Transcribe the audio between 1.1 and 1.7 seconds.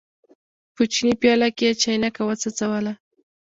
پیاله کې